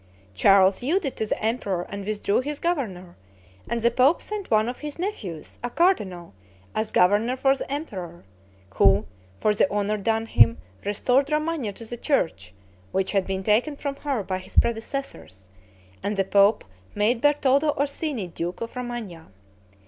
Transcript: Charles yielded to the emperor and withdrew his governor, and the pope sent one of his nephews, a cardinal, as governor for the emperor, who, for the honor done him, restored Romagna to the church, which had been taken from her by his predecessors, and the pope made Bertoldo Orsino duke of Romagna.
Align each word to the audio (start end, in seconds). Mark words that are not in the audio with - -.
Charles 0.33 0.81
yielded 0.81 1.15
to 1.17 1.27
the 1.27 1.39
emperor 1.45 1.83
and 1.87 2.03
withdrew 2.03 2.39
his 2.39 2.57
governor, 2.57 3.15
and 3.69 3.83
the 3.83 3.91
pope 3.91 4.19
sent 4.19 4.49
one 4.49 4.67
of 4.67 4.79
his 4.79 4.97
nephews, 4.97 5.59
a 5.63 5.69
cardinal, 5.69 6.33
as 6.73 6.91
governor 6.91 7.37
for 7.37 7.55
the 7.55 7.71
emperor, 7.71 8.23
who, 8.71 9.05
for 9.39 9.53
the 9.53 9.71
honor 9.71 9.97
done 9.97 10.25
him, 10.25 10.57
restored 10.85 11.31
Romagna 11.31 11.71
to 11.73 11.85
the 11.85 11.97
church, 11.97 12.51
which 12.91 13.11
had 13.11 13.27
been 13.27 13.43
taken 13.43 13.75
from 13.75 13.95
her 13.97 14.23
by 14.23 14.39
his 14.39 14.57
predecessors, 14.57 15.49
and 16.01 16.17
the 16.17 16.23
pope 16.25 16.63
made 16.95 17.21
Bertoldo 17.21 17.77
Orsino 17.77 18.25
duke 18.25 18.59
of 18.61 18.75
Romagna. 18.75 19.27